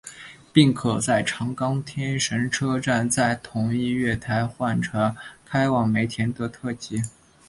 [0.51, 7.03] 并可在长冈天神车站在同一月台换乘开往梅田的特急。